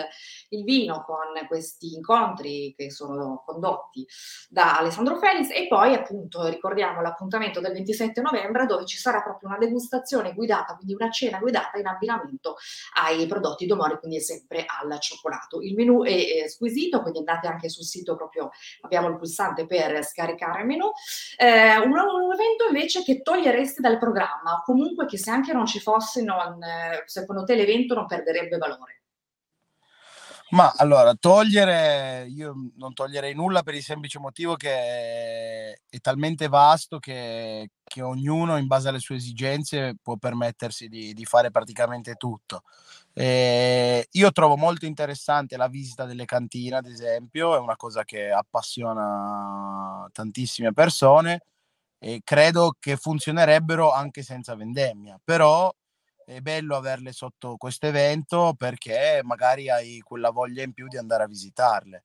il, 0.47 0.63
vino 0.63 1.03
con 1.03 1.45
questi 1.45 1.93
incontri 1.93 2.73
che 2.73 2.89
sono 2.89 3.43
condotti 3.45 4.07
da 4.47 4.77
Alessandro 4.77 5.17
Felix 5.17 5.49
e 5.49 5.67
poi 5.67 5.93
appunto 5.93 6.47
ricordiamo 6.47 7.01
l'appuntamento 7.01 7.59
del 7.59 7.73
27 7.73 8.21
novembre 8.21 8.65
dove 8.65 8.85
ci 8.85 8.95
sarà 8.97 9.21
proprio 9.21 9.49
una 9.49 9.57
degustazione 9.57 10.33
guidata, 10.33 10.75
quindi 10.75 10.93
una 10.93 11.11
cena 11.11 11.39
guidata 11.39 11.77
in 11.79 11.87
abbinamento 11.87 12.55
ai 12.93 13.27
prodotti 13.27 13.65
Domori, 13.65 13.99
quindi 13.99 14.21
sempre 14.21 14.63
al 14.65 14.97
cioccolato. 15.01 15.59
Il 15.59 15.75
menù 15.75 16.05
è, 16.05 16.43
è 16.43 16.47
squisito, 16.47 17.01
quindi 17.01 17.19
andate 17.19 17.47
anche 17.47 17.67
sul 17.67 17.83
sito 17.83 18.15
proprio, 18.15 18.51
abbiamo 18.83 19.09
il 19.09 19.17
pulsante 19.17 19.65
per 19.65 20.01
scaricare 20.05 20.61
il 20.61 20.67
menù. 20.67 20.89
Eh, 21.35 21.77
un, 21.79 21.91
un 21.91 22.31
evento 22.31 22.67
invece 22.69 23.03
che 23.03 23.21
toglieresti 23.21 23.81
dal 23.81 23.99
programma, 23.99 24.61
comunque 24.63 24.91
comunque 24.93 25.05
che 25.05 25.17
se 25.17 25.31
anche 25.31 25.53
non 25.53 25.65
ci 25.65 25.79
fosse, 25.79 26.21
non, 26.21 26.59
secondo 27.05 27.43
te 27.43 27.55
l'evento 27.55 27.95
non 27.95 28.05
perderebbe 28.05 28.57
valore? 28.57 29.01
Ma 30.49 30.71
allora, 30.75 31.15
togliere, 31.15 32.27
io 32.29 32.53
non 32.75 32.93
toglierei 32.93 33.33
nulla 33.33 33.63
per 33.63 33.73
il 33.73 33.81
semplice 33.81 34.19
motivo 34.19 34.55
che 34.55 34.69
è 34.69 35.99
talmente 35.99 36.47
vasto 36.47 36.99
che, 36.99 37.71
che 37.83 38.01
ognuno 38.03 38.57
in 38.57 38.67
base 38.67 38.89
alle 38.89 38.99
sue 38.99 39.15
esigenze 39.15 39.95
può 39.99 40.15
permettersi 40.17 40.89
di, 40.89 41.13
di 41.13 41.25
fare 41.25 41.49
praticamente 41.49 42.13
tutto. 42.15 42.61
E 43.13 44.07
io 44.11 44.31
trovo 44.31 44.55
molto 44.55 44.85
interessante 44.85 45.57
la 45.57 45.67
visita 45.67 46.05
delle 46.05 46.25
cantine, 46.25 46.77
ad 46.77 46.85
esempio, 46.85 47.55
è 47.55 47.59
una 47.59 47.75
cosa 47.75 48.03
che 48.03 48.29
appassiona 48.29 50.07
tantissime 50.11 50.71
persone 50.71 51.41
e 52.03 52.19
credo 52.21 52.75
che 52.77 52.97
funzionerebbero 52.97 53.93
anche 53.93 54.23
senza 54.23 54.55
vendemmia, 54.55 55.17
però 55.23 55.73
è 56.25 56.41
bello 56.41 56.75
averle 56.75 57.13
sotto 57.13 57.55
questo 57.55 57.87
evento 57.87 58.53
perché 58.57 59.21
magari 59.23 59.69
hai 59.69 59.99
quella 60.01 60.29
voglia 60.29 60.63
in 60.63 60.73
più 60.73 60.87
di 60.89 60.97
andare 60.97 61.23
a 61.23 61.27
visitarle. 61.27 62.03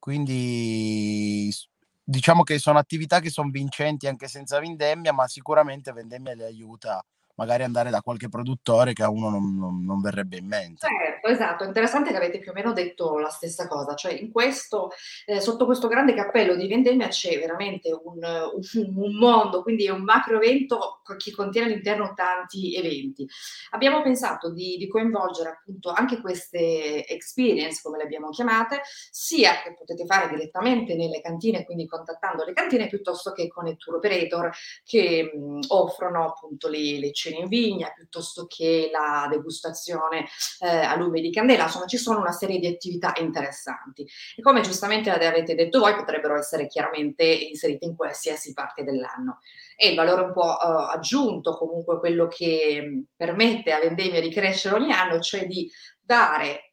Quindi 0.00 1.54
diciamo 2.02 2.42
che 2.42 2.58
sono 2.58 2.78
attività 2.80 3.20
che 3.20 3.30
sono 3.30 3.50
vincenti 3.50 4.08
anche 4.08 4.26
senza 4.26 4.58
vendemmia, 4.58 5.12
ma 5.12 5.28
sicuramente 5.28 5.92
vendemmia 5.92 6.34
le 6.34 6.44
aiuta 6.46 7.00
magari 7.38 7.62
andare 7.62 7.90
da 7.90 8.02
qualche 8.02 8.28
produttore 8.28 8.92
che 8.92 9.04
a 9.04 9.10
uno 9.10 9.30
non, 9.30 9.56
non, 9.56 9.84
non 9.84 10.00
verrebbe 10.00 10.36
in 10.36 10.46
mente. 10.46 10.86
Certo, 10.86 11.28
esatto, 11.28 11.64
interessante 11.64 12.10
che 12.10 12.16
avete 12.16 12.40
più 12.40 12.50
o 12.50 12.54
meno 12.54 12.72
detto 12.72 13.18
la 13.18 13.30
stessa 13.30 13.68
cosa, 13.68 13.94
cioè 13.94 14.12
in 14.12 14.32
questo, 14.32 14.90
eh, 15.24 15.40
sotto 15.40 15.64
questo 15.64 15.86
grande 15.86 16.14
cappello 16.14 16.56
di 16.56 16.66
vendemmia 16.66 17.06
c'è 17.06 17.38
veramente 17.38 17.92
un, 17.92 18.18
un, 18.22 18.96
un, 18.96 19.14
mondo, 19.14 19.62
quindi 19.62 19.86
è 19.86 19.90
un 19.90 20.02
macro 20.02 20.36
evento 20.36 21.00
che 21.16 21.30
contiene 21.30 21.68
all'interno 21.68 22.12
tanti 22.14 22.74
eventi. 22.74 23.26
Abbiamo 23.70 24.02
pensato 24.02 24.50
di, 24.52 24.76
di 24.76 24.88
coinvolgere 24.88 25.50
appunto 25.50 25.90
anche 25.90 26.20
queste 26.20 27.06
experience, 27.06 27.80
come 27.82 27.98
le 27.98 28.04
abbiamo 28.04 28.30
chiamate, 28.30 28.82
sia 29.10 29.62
che 29.62 29.74
potete 29.74 30.04
fare 30.06 30.28
direttamente 30.28 30.96
nelle 30.96 31.20
cantine, 31.20 31.64
quindi 31.64 31.86
contattando 31.86 32.44
le 32.44 32.52
cantine, 32.52 32.88
piuttosto 32.88 33.30
che 33.30 33.46
con 33.46 33.68
i 33.68 33.76
tour 33.76 33.96
operator 33.96 34.50
che 34.84 35.30
mh, 35.32 35.60
offrono 35.68 36.26
appunto 36.26 36.68
le, 36.68 36.98
le 36.98 37.12
in 37.36 37.48
vigna, 37.48 37.92
piuttosto 37.94 38.46
che 38.46 38.88
la 38.92 39.26
degustazione 39.30 40.26
eh, 40.60 40.68
a 40.68 40.96
lume 40.96 41.20
di 41.20 41.30
candela, 41.30 41.64
insomma 41.64 41.86
ci 41.86 41.98
sono 41.98 42.20
una 42.20 42.32
serie 42.32 42.58
di 42.58 42.66
attività 42.66 43.12
interessanti 43.18 44.06
e 44.36 44.42
come 44.42 44.62
giustamente 44.62 45.10
avete 45.10 45.54
detto 45.54 45.80
voi 45.80 45.94
potrebbero 45.94 46.36
essere 46.36 46.66
chiaramente 46.66 47.24
inserite 47.24 47.84
in 47.84 47.96
qualsiasi 47.96 48.52
parte 48.52 48.84
dell'anno. 48.84 49.40
E 49.76 49.90
il 49.90 49.96
valore 49.96 50.22
un 50.22 50.32
po' 50.32 50.58
eh, 50.58 50.94
aggiunto, 50.94 51.56
comunque 51.56 51.98
quello 51.98 52.26
che 52.26 53.04
permette 53.14 53.72
a 53.72 53.78
Vendemmia 53.78 54.20
di 54.20 54.30
crescere 54.30 54.74
ogni 54.74 54.92
anno, 54.92 55.20
cioè 55.20 55.46
di 55.46 55.70
dare 56.00 56.67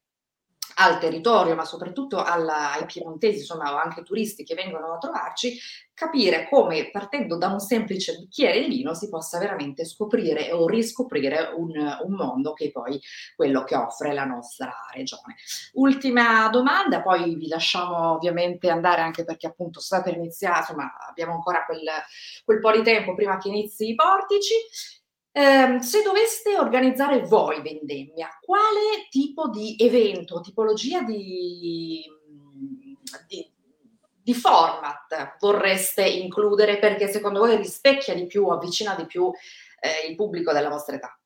al 0.76 1.00
territorio, 1.00 1.56
ma 1.56 1.66
soprattutto 1.66 2.22
alla, 2.22 2.74
ai 2.74 2.86
piemontesi, 2.86 3.40
insomma, 3.40 3.74
o 3.74 3.78
anche 3.78 4.04
turisti 4.04 4.44
che 4.44 4.56
vengono 4.56 4.94
a 4.94 4.98
trovarci, 4.98 5.58
capire 5.94 6.50
come 6.50 6.90
partendo 6.92 7.38
da 7.38 7.48
un 7.48 7.60
semplice 7.60 8.18
bicchiere 8.18 8.60
di 8.60 8.68
vino 8.68 8.94
si 8.94 9.08
possa 9.08 9.40
veramente 9.40 9.86
scoprire 9.86 10.52
o 10.52 10.68
riscoprire 10.68 11.54
un, 11.56 11.72
un 11.72 12.14
mondo 12.14 12.52
che 12.52 12.66
è 12.66 12.72
poi 12.72 13.00
quello 13.36 13.64
che 13.64 13.76
offre 13.76 14.14
la 14.14 14.26
nostra 14.26 14.74
regione. 14.94 15.36
Ultima 15.74 16.50
domanda, 16.50 17.02
poi 17.02 17.36
vi 17.36 17.48
lasciamo 17.48 18.12
ovviamente 18.12 18.70
andare 18.70 19.02
anche 19.02 19.24
perché 19.24 19.48
appunto 19.48 19.80
sta 19.80 20.02
per 20.02 20.16
iniziare, 20.18 20.60
insomma 20.60 20.94
abbiamo 21.08 21.34
ancora 21.34 21.64
quel, 21.66 21.88
quel 22.44 22.60
po' 22.60 22.72
di 22.72 22.84
tempo 22.84 23.16
prima 23.16 23.38
che 23.38 23.48
inizi 23.48 23.90
i 23.90 23.96
portici. 23.96 24.54
Eh, 25.38 25.82
se 25.82 26.02
doveste 26.02 26.58
organizzare 26.58 27.20
voi 27.24 27.62
vendemmia, 27.62 28.30
quale 28.42 29.06
tipo 29.10 29.50
di 29.50 29.76
evento, 29.78 30.40
tipologia 30.40 31.02
di, 31.02 32.10
di, 33.28 33.52
di 34.22 34.34
format 34.34 35.36
vorreste 35.38 36.08
includere 36.08 36.80
perché 36.80 37.10
secondo 37.10 37.40
voi 37.40 37.58
rispecchia 37.58 38.16
di 38.16 38.28
più, 38.28 38.48
avvicina 38.48 38.96
di 38.96 39.06
più 39.06 39.30
eh, 39.82 40.08
il 40.08 40.16
pubblico 40.16 40.54
della 40.54 40.70
vostra 40.70 40.96
età? 40.96 41.20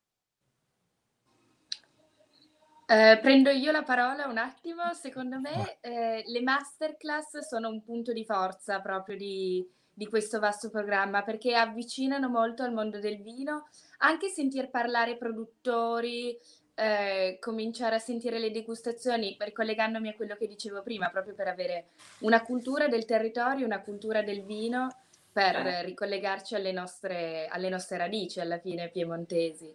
Eh, 2.88 3.20
prendo 3.22 3.52
io 3.52 3.72
la 3.72 3.84
parola 3.84 4.26
un 4.26 4.40
attimo. 4.40 4.92
Secondo 4.96 5.40
me 5.40 5.78
eh, 5.82 6.24
le 6.26 6.42
masterclass 6.42 7.48
sono 7.48 7.70
un 7.70 7.84
punto 7.84 8.12
di 8.12 8.26
forza 8.26 8.82
proprio 8.82 9.16
di, 9.16 9.64
di 9.94 10.08
questo 10.08 10.40
vasto 10.40 10.72
programma 10.72 11.22
perché 11.22 11.54
avvicinano 11.54 12.28
molto 12.28 12.64
al 12.64 12.74
mondo 12.74 13.00
del 13.00 13.22
vino, 13.22 13.68
anche 14.00 14.30
sentir 14.30 14.70
parlare 14.70 15.18
produttori, 15.18 16.38
eh, 16.76 17.38
cominciare 17.40 17.96
a 17.96 18.00
sentire 18.00 18.40
le 18.40 18.52
degustazioni, 18.52 19.36
ricollegandomi 19.40 20.10
a 20.10 20.16
quello 20.16 20.36
che 20.36 20.48
dicevo 20.48 20.82
prima, 20.82 21.10
proprio 21.10 21.34
per 21.34 21.48
avere 21.48 21.90
una 22.20 22.42
cultura 22.42 22.88
del 22.88 23.06
territorio, 23.06 23.66
una 23.66 23.82
cultura 23.82 24.22
del 24.22 24.44
vino, 24.44 24.88
per 25.32 25.56
eh. 25.56 25.84
ricollegarci 25.84 26.56
alle 26.56 26.72
nostre, 26.72 27.48
alle 27.48 27.70
nostre 27.70 27.98
radici, 27.98 28.40
alla 28.40 28.60
fine 28.60 28.90
piemontesi. 28.90 29.74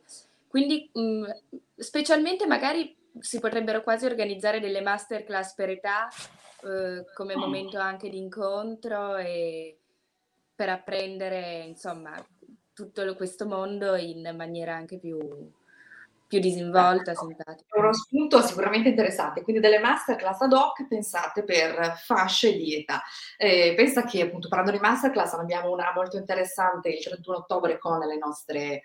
Quindi, 0.48 0.90
mh, 0.92 1.00
mm, 1.00 1.24
specialmente 1.76 2.46
magari 2.46 2.96
si 3.20 3.38
potrebbero 3.38 3.82
quasi 3.82 4.06
organizzare 4.06 4.60
delle 4.60 4.80
masterclass 4.80 5.54
per 5.54 5.70
età, 5.70 6.08
eh, 6.62 7.04
come 7.14 7.36
momento 7.36 7.78
anche 7.78 8.08
di 8.08 8.18
incontro 8.18 9.16
e 9.16 9.78
per 10.54 10.68
apprendere, 10.68 11.64
insomma, 11.64 12.14
tutto 12.74 13.14
questo 13.14 13.46
mondo 13.46 13.94
in 13.96 14.34
maniera 14.36 14.74
anche 14.74 14.98
più, 14.98 15.18
più 16.26 16.38
disinvolta, 16.38 17.12
ecco, 17.12 17.26
simpatica. 17.26 17.74
È 17.74 17.78
uno 17.78 17.92
spunto 17.92 18.42
sicuramente 18.42 18.88
interessante, 18.88 19.42
quindi 19.42 19.60
delle 19.60 19.78
masterclass 19.78 20.40
ad 20.40 20.52
hoc 20.52 20.86
pensate 20.86 21.44
per 21.44 21.96
fasce 22.04 22.56
di 22.56 22.74
età. 22.74 23.02
Eh, 23.36 23.74
pensa 23.76 24.04
che 24.04 24.22
appunto 24.22 24.48
parlando 24.48 24.76
di 24.76 24.82
masterclass 24.82 25.34
abbiamo 25.34 25.70
una 25.70 25.92
molto 25.94 26.16
interessante 26.16 26.88
il 26.88 27.02
31 27.02 27.36
ottobre 27.36 27.78
con 27.78 27.98
le 27.98 28.16
nostre 28.16 28.82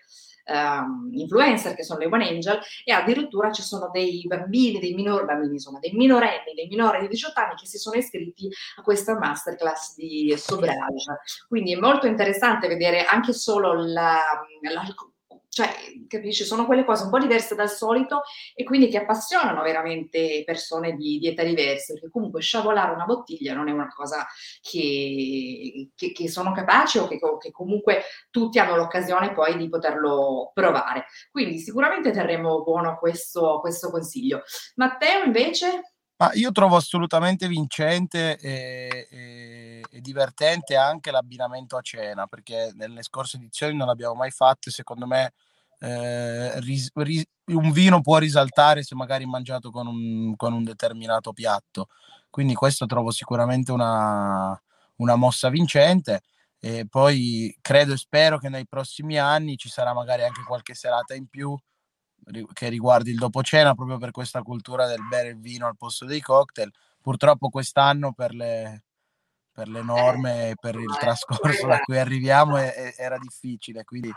um, 0.50 1.10
influencer 1.14 1.76
che 1.76 1.84
sono 1.84 2.00
le 2.00 2.08
One 2.08 2.28
Angel 2.28 2.60
e 2.84 2.92
addirittura 2.92 3.52
ci 3.52 3.62
sono 3.62 3.90
dei 3.92 4.24
bambini, 4.26 4.80
dei 4.80 4.94
minori 4.94 5.26
bambini, 5.26 5.54
insomma, 5.54 5.80
dei 5.80 5.92
minorenni, 5.94 6.54
dei 6.56 6.68
minori 6.68 7.02
di 7.02 7.08
18 7.08 7.40
anni 7.40 7.56
che 7.56 7.66
si 7.66 7.78
sono 7.78 7.98
iscritti 7.98 8.50
a 8.78 8.82
questa 8.82 9.18
masterclass 9.18 9.96
di 9.96 10.34
sobrage. 10.38 11.20
Quindi 11.48 11.74
è 11.74 11.80
molto 11.80 12.08
interessante 12.08 12.68
vedere 12.68 13.04
anche 13.06 13.34
solo 13.34 13.74
la, 13.74 14.20
la 14.62 14.84
cioè, 15.50 15.68
capisci, 16.08 16.44
sono 16.44 16.66
quelle 16.66 16.86
cose 16.86 17.04
un 17.04 17.10
po' 17.10 17.18
diverse 17.18 17.56
dal 17.56 17.70
solito 17.70 18.22
e 18.54 18.64
quindi 18.64 18.88
che 18.88 19.00
appassionano 19.00 19.64
veramente 19.64 20.44
persone 20.46 20.96
di, 20.96 21.18
di 21.18 21.28
età 21.28 21.44
diverse, 21.44 21.94
perché 21.94 22.10
comunque 22.10 22.40
sciabolare 22.40 22.94
una 22.94 23.06
bottiglia 23.06 23.56
non 23.56 23.68
è 23.68 23.72
una 23.72 23.88
cosa 23.88 24.28
che, 24.62 25.90
che, 25.96 26.12
che 26.12 26.30
sono 26.30 26.52
capaci 26.52 27.00
o 27.00 27.08
che, 27.08 27.20
che, 27.40 27.52
comunque 27.52 28.04
tutti 28.30 28.60
hanno 28.60 28.76
l'occasione 28.76 29.34
poi 29.34 29.58
di 29.58 29.68
poterlo 29.68 30.52
provare. 30.54 31.06
Quindi 31.32 31.58
sicuramente 31.58 32.12
terremo 32.12 32.62
buono 32.64 32.98
questo, 32.98 33.60
questo 33.60 33.90
consiglio. 33.90 34.44
Matteo 34.76 35.24
invece? 35.24 35.82
Ma 36.22 36.32
io 36.34 36.52
trovo 36.52 36.76
assolutamente 36.76 37.48
vincente 37.48 38.38
e, 38.40 39.08
e, 39.10 39.82
e, 39.90 40.02
divertente 40.02 40.76
anche 40.76 41.12
l'abbinamento 41.12 41.78
a 41.78 41.82
cena, 41.82 42.28
perché 42.28 42.72
nelle 42.76 43.04
scorse 43.04 43.38
edizioni 43.38 43.74
non 43.78 43.88
l'abbiamo 43.88 44.16
mai 44.16 44.30
fatto 44.30 44.68
e 44.68 44.72
secondo 44.74 45.08
me 45.08 45.32
eh, 45.80 46.60
ris, 46.60 46.90
ris, 46.96 47.24
un 47.46 47.72
vino 47.72 48.02
può 48.02 48.18
risaltare 48.18 48.84
se 48.84 48.96
magari 48.96 49.26
mangiato 49.26 49.72
con 49.72 49.88
un, 49.88 50.36
con 50.36 50.52
un 50.52 50.66
determinato 50.66 51.32
piatto. 51.32 51.88
Quindi 52.30 52.54
questo 52.54 52.86
trovo 52.86 53.12
sicuramente 53.12 53.72
una, 53.72 54.62
una 54.98 55.16
mossa 55.16 55.48
vincente 55.48 56.22
e 56.60 56.86
poi 56.90 57.58
credo 57.62 57.94
e 57.94 57.98
spero 57.98 58.38
che 58.38 58.50
nei 58.50 58.68
prossimi 58.68 59.18
anni 59.18 59.56
ci 59.56 59.70
sarà 59.70 59.94
magari 59.94 60.24
anche 60.24 60.44
qualche 60.46 60.74
serata 60.74 61.16
in 61.16 61.28
più 61.28 61.58
che 62.54 62.70
riguardi 62.70 63.12
il 63.12 63.18
dopo 63.18 63.42
cena 63.44 63.74
proprio 63.74 63.98
per 63.98 64.12
questa 64.12 64.42
cultura 64.42 64.88
del 64.88 65.06
bere 65.08 65.30
il 65.30 65.40
vino 65.40 65.68
al 65.68 65.78
posto 65.78 66.06
dei 66.06 66.22
cocktail. 66.22 66.72
Purtroppo 67.02 67.50
quest'anno 67.50 68.14
per 68.14 68.34
le, 68.34 68.84
per 69.52 69.68
le 69.68 69.82
norme 69.82 70.50
e 70.50 70.56
per 70.60 70.76
il 70.76 70.96
trascorso 71.00 71.68
da 71.68 71.80
cui 71.80 71.98
arriviamo 71.98 72.58
è, 72.58 72.74
è, 72.74 72.94
era 72.98 73.18
difficile, 73.18 73.84
quindi 73.84 74.12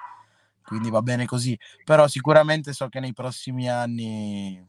quindi 0.62 0.90
va 0.90 1.02
bene 1.02 1.26
così. 1.26 1.59
Però 1.85 2.07
sicuramente 2.09 2.73
so 2.73 2.88
che 2.88 3.00
nei 3.00 3.12
prossimi 3.12 3.69
anni 3.69 4.64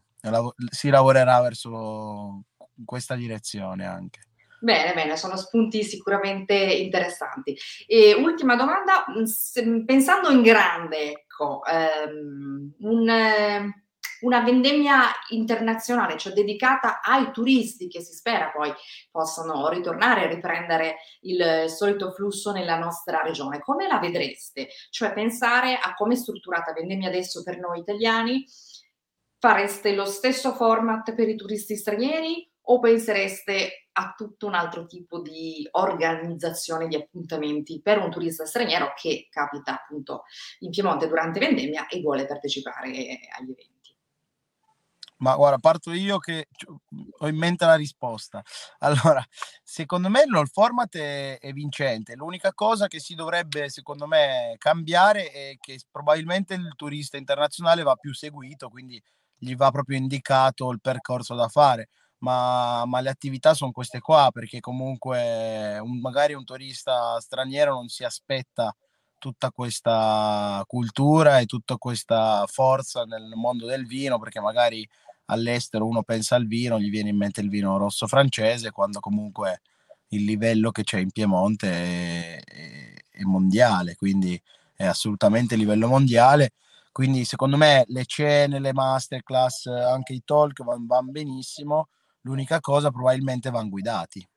si 0.69 0.89
lavorerà 0.89 1.41
verso 1.41 2.43
questa 2.83 3.15
direzione 3.15 3.85
anche. 3.85 4.21
Bene, 4.59 4.93
bene, 4.93 5.17
sono 5.17 5.35
spunti 5.35 5.83
sicuramente 5.83 6.53
interessanti. 6.53 7.57
E 7.85 8.13
ultima 8.13 8.55
domanda, 8.55 9.05
mm, 9.11 9.83
pensando 9.83 10.29
in 10.29 10.41
grande, 10.41 11.22
ecco, 11.33 11.61
um, 11.65 12.71
un, 12.79 13.73
una 14.21 14.41
vendemmia 14.41 15.01
internazionale, 15.29 16.17
cioè 16.17 16.33
dedicata 16.33 17.01
ai 17.01 17.31
turisti 17.31 17.87
che 17.87 18.01
si 18.01 18.13
spera 18.13 18.51
poi 18.51 18.71
possano 19.11 19.67
ritornare 19.69 20.23
e 20.23 20.33
riprendere 20.33 20.97
il 21.21 21.65
solito 21.67 22.11
flusso 22.11 22.51
nella 22.51 22.77
nostra 22.77 23.21
regione. 23.21 23.59
Come 23.59 23.87
la 23.87 23.99
vedreste? 23.99 24.69
Cioè 24.89 25.13
pensare 25.13 25.77
a 25.81 25.93
come 25.95 26.13
è 26.13 26.17
strutturata 26.17 26.71
vendemmia 26.71 27.09
adesso 27.09 27.43
per 27.43 27.59
noi 27.59 27.79
italiani, 27.79 28.45
fareste 29.39 29.93
lo 29.93 30.05
stesso 30.05 30.53
format 30.53 31.13
per 31.15 31.27
i 31.27 31.35
turisti 31.35 31.75
stranieri 31.75 32.49
o 32.65 32.79
pensereste 32.79 33.89
a 33.93 34.13
tutto 34.15 34.47
un 34.47 34.55
altro 34.55 34.85
tipo 34.85 35.21
di 35.21 35.67
organizzazione 35.71 36.87
di 36.87 36.95
appuntamenti 36.95 37.81
per 37.81 37.99
un 37.99 38.09
turista 38.09 38.45
straniero 38.45 38.93
che 38.95 39.27
capita 39.29 39.73
appunto 39.73 40.23
in 40.59 40.71
Piemonte 40.71 41.07
durante 41.07 41.39
vendemmia 41.39 41.87
e 41.87 42.01
vuole 42.01 42.25
partecipare 42.25 42.87
agli 42.89 43.51
eventi? 43.51 43.73
Ma 45.23 45.35
guarda, 45.35 45.57
parto 45.57 45.93
io 45.93 46.17
che 46.17 46.47
ho 47.19 47.27
in 47.29 47.37
mente 47.37 47.65
la 47.65 47.75
risposta. 47.75 48.43
Allora, 48.79 49.25
secondo 49.63 50.09
me 50.09 50.23
il 50.23 50.49
format 50.51 50.97
è, 50.97 51.39
è, 51.39 51.53
vincente. 51.53 52.15
L'unica 52.15 52.53
cosa 52.53 52.87
che 52.87 52.99
si 52.99 53.15
dovrebbe, 53.15 53.69
secondo 53.69 54.05
me, 54.05 54.55
cambiare 54.57 55.31
è 55.31 55.55
che 55.61 55.79
probabilmente 55.89 56.55
il 56.55 56.73
turista 56.75 57.15
internazionale 57.15 57.83
va 57.83 57.95
più 57.95 58.13
seguito, 58.13 58.67
quindi 58.67 59.01
gli 59.37 59.55
va 59.55 59.71
proprio 59.71 59.97
indicato 59.97 60.69
il 60.71 60.81
percorso 60.81 61.35
da 61.35 61.47
fare. 61.47 61.87
Ma, 62.23 62.85
ma 62.85 63.01
le 63.01 63.09
attività 63.09 63.53
sono 63.53 63.73
queste 63.73 63.99
qua, 63.99 64.29
perché 64.31 64.61
comunque 64.61 65.77
un, 65.79 65.99
magari 65.99 66.33
un 66.33 66.45
turista 66.45 67.19
straniero 67.19 67.73
non 67.73 67.89
si 67.89 68.05
aspetta 68.05 68.73
tutta 69.17 69.51
questa 69.51 70.63
cultura 70.65 71.39
e 71.39 71.45
tutta 71.45 71.77
questa 71.77 72.45
forza 72.47 73.03
nel 73.03 73.33
mondo 73.35 73.65
del 73.65 73.85
vino, 73.85 74.19
perché 74.19 74.39
magari 74.39 74.87
all'estero 75.25 75.85
uno 75.85 76.03
pensa 76.03 76.35
al 76.35 76.47
vino, 76.47 76.79
gli 76.79 76.89
viene 76.89 77.09
in 77.09 77.17
mente 77.17 77.41
il 77.41 77.49
vino 77.49 77.77
rosso 77.77 78.07
francese, 78.07 78.71
quando 78.71 79.01
comunque 79.01 79.61
il 80.09 80.23
livello 80.23 80.71
che 80.71 80.83
c'è 80.83 80.99
in 80.99 81.11
Piemonte 81.11 81.69
è, 81.69 82.43
è, 82.43 82.93
è 83.11 83.23
mondiale, 83.23 83.95
quindi 83.95 84.41
è 84.75 84.85
assolutamente 84.85 85.55
livello 85.55 85.87
mondiale. 85.87 86.51
Quindi 86.91 87.25
secondo 87.25 87.57
me 87.57 87.83
le 87.87 88.05
cene, 88.05 88.59
le 88.59 88.71
masterclass, 88.71 89.65
anche 89.65 90.13
i 90.13 90.21
talk 90.23 90.63
vanno 90.63 90.85
van 90.87 91.11
benissimo. 91.11 91.87
L'unica 92.23 92.59
cosa 92.59 92.89
probabilmente 92.89 93.49
vanno 93.49 93.69
guidati. 93.69 94.27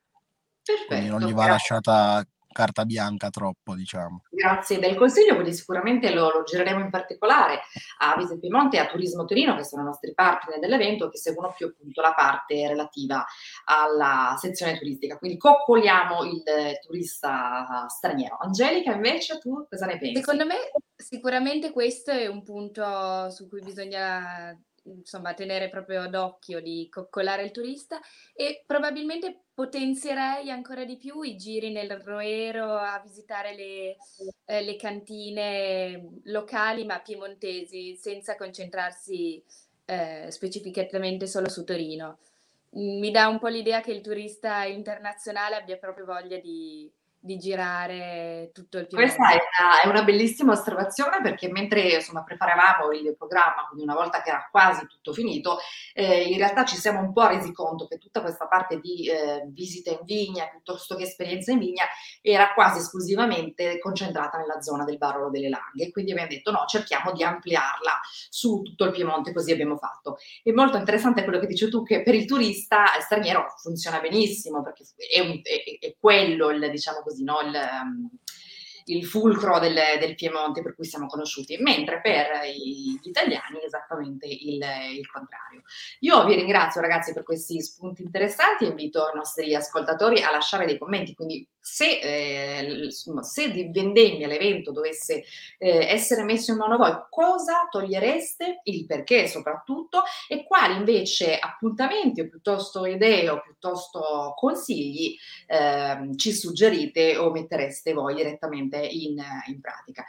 Perfetto, 0.61 0.87
quindi 0.87 1.07
non 1.07 1.19
gli 1.19 1.33
va 1.33 1.45
grazie. 1.45 1.51
lasciata 1.51 2.27
carta 2.57 2.85
bianca 2.85 3.29
troppo, 3.29 3.75
diciamo. 3.75 4.23
Grazie 4.31 4.79
del 4.79 4.95
consiglio, 4.95 5.35
quindi 5.35 5.53
sicuramente 5.53 6.11
lo, 6.11 6.31
lo 6.31 6.43
gireremo 6.43 6.79
in 6.79 6.89
particolare 6.89 7.61
a 7.99 8.15
Visit 8.17 8.39
Piemonte 8.39 8.77
e 8.77 8.79
a 8.79 8.87
Turismo 8.87 9.25
Torino, 9.25 9.55
che 9.55 9.63
sono 9.63 9.83
i 9.83 9.85
nostri 9.85 10.11
partner 10.15 10.57
dell'evento, 10.57 11.07
che 11.09 11.17
seguono 11.17 11.53
più 11.55 11.67
appunto 11.67 12.01
la 12.01 12.15
parte 12.15 12.67
relativa 12.67 13.23
alla 13.65 14.35
sezione 14.39 14.75
turistica. 14.75 15.19
Quindi 15.19 15.37
coccoliamo 15.37 16.23
il 16.23 16.43
turista 16.81 17.85
straniero. 17.87 18.37
Angelica, 18.39 18.91
invece, 18.91 19.37
tu 19.37 19.67
cosa 19.69 19.85
ne 19.85 19.99
pensi? 19.99 20.15
Secondo 20.15 20.45
me 20.47 20.55
sicuramente 20.95 21.71
questo 21.71 22.09
è 22.09 22.25
un 22.25 22.41
punto 22.41 23.29
su 23.29 23.47
cui 23.47 23.61
bisogna 23.61 24.59
insomma, 24.95 25.33
tenere 25.33 25.69
proprio 25.69 26.07
d'occhio 26.07 26.61
di 26.61 26.87
coccolare 26.89 27.43
il 27.43 27.51
turista 27.51 27.99
e 28.33 28.63
probabilmente 28.65 29.43
potenzierei 29.53 30.49
ancora 30.51 30.85
di 30.85 30.97
più 30.97 31.21
i 31.21 31.35
giri 31.35 31.71
nel 31.71 31.99
Roero 31.99 32.75
a 32.75 33.01
visitare 33.03 33.55
le, 33.55 33.97
eh, 34.45 34.61
le 34.63 34.75
cantine 34.75 36.19
locali 36.25 36.85
ma 36.85 36.99
piemontesi 36.99 37.95
senza 37.95 38.35
concentrarsi 38.35 39.43
eh, 39.85 40.27
specificatamente 40.29 41.27
solo 41.27 41.49
su 41.49 41.63
Torino. 41.63 42.19
Mi 42.71 43.09
dà 43.11 43.27
un 43.27 43.39
po' 43.39 43.47
l'idea 43.47 43.81
che 43.81 43.91
il 43.91 44.01
turista 44.01 44.63
internazionale 44.65 45.55
abbia 45.55 45.77
proprio 45.77 46.05
voglia 46.05 46.37
di, 46.37 46.91
di 47.27 47.37
girare 47.37 48.49
tutto 48.53 48.79
il 48.79 48.87
Piemonte. 48.87 49.15
Questa 49.15 49.35
è 49.35 49.39
una, 49.61 49.81
è 49.81 49.87
una, 49.87 50.03
bellissima 50.03 50.53
osservazione 50.53 51.21
perché 51.21 51.51
mentre 51.51 51.81
insomma, 51.95 52.23
preparavamo 52.23 52.91
il 52.93 53.15
programma, 53.15 53.67
quindi 53.67 53.83
una 53.83 53.93
volta 53.93 54.21
che 54.21 54.29
era 54.29 54.47
quasi 54.49 54.87
tutto 54.87 55.13
finito, 55.13 55.59
eh, 55.93 56.23
in 56.23 56.37
realtà 56.37 56.65
ci 56.65 56.77
siamo 56.77 57.01
un 57.01 57.13
po' 57.13 57.27
resi 57.27 57.51
conto 57.51 57.85
che 57.85 57.99
tutta 57.99 58.21
questa 58.21 58.47
parte 58.47 58.79
di 58.79 59.07
eh, 59.07 59.43
visita 59.49 59.91
in 59.91 59.99
vigna 60.03 60.47
piuttosto 60.47 60.95
che 60.95 61.03
esperienza 61.03 61.51
in 61.51 61.59
vigna 61.59 61.83
era 62.21 62.53
quasi 62.53 62.79
esclusivamente 62.79 63.77
concentrata 63.79 64.37
nella 64.37 64.61
zona 64.61 64.85
del 64.85 64.97
Barolo 64.97 65.29
delle 65.29 65.49
Langhe. 65.49 65.91
Quindi 65.91 66.11
abbiamo 66.11 66.29
detto 66.29 66.51
no, 66.51 66.63
cerchiamo 66.65 67.11
di 67.11 67.23
ampliarla 67.23 67.99
su 68.29 68.61
tutto 68.61 68.85
il 68.85 68.91
Piemonte, 68.91 69.33
così 69.33 69.51
abbiamo 69.51 69.75
fatto. 69.75 70.17
È 70.41 70.51
molto 70.51 70.77
interessante 70.77 71.23
quello 71.23 71.39
che 71.39 71.47
dici 71.47 71.67
tu, 71.69 71.83
che 71.83 72.01
per 72.03 72.15
il 72.15 72.25
turista 72.25 72.85
straniero 73.01 73.53
funziona 73.57 73.99
benissimo 73.99 74.63
perché 74.63 74.83
è, 75.13 75.19
un, 75.19 75.41
è, 75.43 75.85
è 75.85 75.95
quello 75.99 76.49
il, 76.49 76.69
diciamo 76.71 77.01
così, 77.01 77.16
no? 77.23 77.39
il, 77.41 77.53
um, 77.53 78.09
il 78.85 79.05
fulcro 79.05 79.59
del, 79.59 79.77
del, 79.99 80.15
Piemonte 80.15 80.61
per 80.61 80.75
cui 80.75 80.85
siamo 80.85 81.07
conosciuti, 81.07 81.57
mentre 81.57 81.99
per 82.01 82.27
gli 82.45 82.97
italiani 83.03 83.63
esattamente 83.63 84.27
il, 84.27 84.63
il, 84.97 85.09
contrario. 85.11 85.61
Io 85.99 86.25
vi 86.25 86.35
ringrazio 86.35 86.81
ragazzi 86.81 87.13
per 87.13 87.23
questi 87.23 87.61
spunti 87.61 88.03
interessanti 88.03 88.65
invito 88.65 89.09
i 89.13 89.17
nostri 89.17 89.53
ascoltatori 89.55 90.21
a 90.21 90.31
lasciare 90.31 90.65
dei 90.65 90.77
commenti, 90.77 91.13
quindi 91.13 91.47
se, 91.69 91.99
eh, 91.99 92.87
se 92.89 93.51
di 93.51 93.69
vendemmia 93.69 94.27
l'evento 94.27 94.71
dovesse 94.71 95.25
eh, 95.57 95.85
essere 95.85 96.23
messo 96.23 96.51
in 96.51 96.57
mano 96.57 96.75
a 96.75 96.77
voi, 96.77 96.97
cosa 97.09 97.67
togliereste, 97.69 98.61
il 98.63 98.85
perché 98.85 99.27
soprattutto, 99.27 100.03
e 100.29 100.45
quali 100.45 100.77
invece 100.77 101.37
appuntamenti 101.37 102.21
o 102.21 102.29
piuttosto 102.29 102.85
idee 102.85 103.29
o 103.29 103.41
piuttosto 103.41 104.33
consigli 104.37 105.17
eh, 105.45 106.09
ci 106.15 106.31
suggerite 106.31 107.17
o 107.17 107.31
mettereste 107.31 107.91
voi 107.91 108.15
direttamente 108.15 108.77
in, 108.77 109.21
in 109.47 109.59
pratica. 109.59 110.05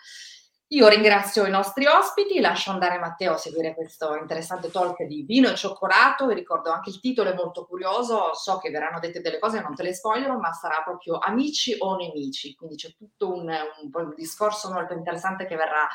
Io 0.72 0.87
ringrazio 0.87 1.46
i 1.46 1.50
nostri 1.50 1.87
ospiti, 1.87 2.40
lascio 2.40 2.70
andare 2.70 2.98
Matteo 2.98 3.33
a 3.33 3.37
seguire 3.38 3.74
questo 3.74 4.14
interessante 4.16 4.70
talk 4.70 5.02
di 5.04 5.22
vino 5.22 5.48
e 5.48 5.54
cioccolato. 5.54 6.26
Vi 6.26 6.35
ricordo 6.35 6.70
anche 6.70 6.90
il 6.90 7.00
titolo 7.00 7.31
è 7.31 7.35
molto 7.35 7.64
curioso, 7.64 8.35
so 8.35 8.59
che 8.59 8.68
verranno 8.68 8.98
dette 8.98 9.22
delle 9.22 9.38
cose, 9.38 9.62
non 9.62 9.74
te 9.74 9.83
le 9.83 9.94
spoilerò, 9.94 10.37
ma 10.37 10.52
sarà 10.52 10.83
proprio 10.85 11.16
amici 11.16 11.74
o 11.78 11.96
nemici, 11.96 12.54
quindi 12.54 12.76
c'è 12.76 12.94
tutto 12.94 13.33
un, 13.33 13.48
un, 13.48 13.90
un 13.90 14.14
discorso 14.14 14.70
molto 14.70 14.92
interessante 14.92 15.46
che 15.46 15.57
verrà. 15.57 15.88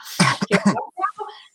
Che 0.44 0.58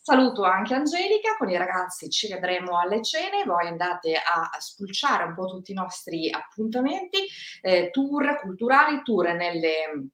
Saluto 0.01 0.43
anche 0.43 0.73
Angelica, 0.73 1.35
con 1.37 1.49
i 1.49 1.57
ragazzi 1.57 2.09
ci 2.09 2.29
vedremo 2.29 2.79
alle 2.79 3.03
cene, 3.03 3.43
voi 3.45 3.67
andate 3.67 4.15
a, 4.15 4.49
a 4.51 4.59
spulciare 4.61 5.25
un 5.25 5.35
po' 5.35 5.45
tutti 5.45 5.71
i 5.71 5.75
nostri 5.75 6.31
appuntamenti, 6.31 7.27
eh, 7.61 7.89
tour 7.91 8.39
culturali, 8.39 9.03
tour 9.03 9.33
nelle 9.33 10.09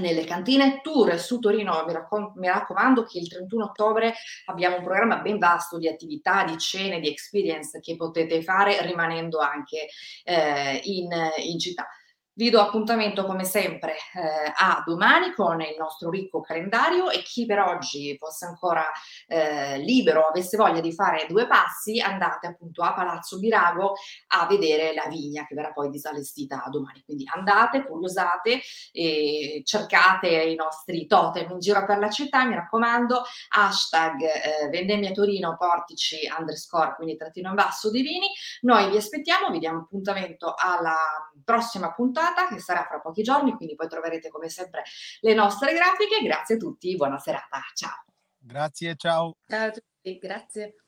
nelle 0.00 0.24
cantine 0.24 0.80
tour 0.82 1.18
su 1.18 1.38
Torino. 1.38 1.84
Mi, 1.86 1.92
raccom- 1.92 2.36
mi, 2.36 2.46
raccomando 2.46 3.04
che 3.04 3.18
il 3.18 3.28
31 3.28 3.64
ottobre 3.64 4.14
abbiamo 4.46 4.76
un 4.76 4.82
programma 4.82 5.18
ben 5.18 5.38
vasto 5.38 5.78
di 5.78 5.88
attività, 5.88 6.44
di 6.44 6.58
cene, 6.58 7.00
di 7.00 7.08
experience 7.08 7.80
che 7.80 7.96
potete 7.96 8.42
fare 8.42 8.82
rimanendo 8.82 9.38
anche 9.38 9.88
eh, 10.24 10.80
in, 10.84 11.08
in 11.44 11.58
città. 11.58 11.88
Vi 12.36 12.50
do 12.50 12.60
appuntamento 12.60 13.26
come 13.26 13.44
sempre 13.44 13.92
eh, 13.92 14.52
a 14.56 14.82
domani 14.84 15.32
con 15.34 15.60
il 15.60 15.76
nostro 15.78 16.10
ricco 16.10 16.40
calendario 16.40 17.08
e 17.08 17.22
chi 17.22 17.46
per 17.46 17.60
oggi 17.60 18.16
fosse 18.18 18.44
ancora 18.44 18.84
eh, 19.28 19.78
libero, 19.78 20.26
avesse 20.26 20.56
voglia 20.56 20.80
di 20.80 20.92
fare 20.92 21.26
due 21.28 21.46
passi, 21.46 22.00
andate 22.00 22.48
appunto 22.48 22.82
a 22.82 22.92
Palazzo 22.92 23.38
Birago 23.38 23.92
a 24.34 24.46
vedere 24.46 24.92
la 24.94 25.06
vigna 25.08 25.46
che 25.46 25.54
verrà 25.54 25.72
poi 25.72 25.90
disallestita 25.90 26.66
domani. 26.72 27.02
Quindi 27.04 27.22
andate, 27.32 27.86
curiosate 27.86 28.62
e 28.90 29.62
cercate 29.64 30.26
i 30.26 30.56
nostri 30.56 31.06
totem 31.06 31.52
in 31.52 31.60
giro 31.60 31.86
per 31.86 31.98
la 31.98 32.10
città, 32.10 32.44
mi 32.44 32.56
raccomando, 32.56 33.22
hashtag 33.50 34.20
eh, 34.22 34.68
vendemmia 34.70 35.12
Torino 35.12 35.54
portici 35.56 36.28
underscore, 36.36 36.94
quindi 36.96 37.16
trattino 37.16 37.50
in 37.50 37.54
basso 37.54 37.92
divini. 37.92 38.26
Noi 38.62 38.90
vi 38.90 38.96
aspettiamo, 38.96 39.50
vi 39.50 39.60
diamo 39.60 39.82
appuntamento 39.82 40.52
alla 40.58 40.96
prossima 41.44 41.92
puntata 41.92 42.48
che 42.48 42.58
sarà 42.58 42.84
fra 42.84 43.00
pochi 43.00 43.22
giorni, 43.22 43.52
quindi 43.52 43.74
poi 43.74 43.88
troverete 43.88 44.28
come 44.28 44.48
sempre 44.48 44.82
le 45.20 45.34
nostre 45.34 45.72
grafiche. 45.74 46.22
Grazie 46.22 46.56
a 46.56 46.58
tutti, 46.58 46.96
buona 46.96 47.18
serata, 47.18 47.60
ciao. 47.74 48.04
Grazie, 48.38 48.94
ciao. 48.96 49.36
Ciao 49.46 49.68
a 49.68 49.70
tutti, 49.70 50.18
grazie. 50.18 50.83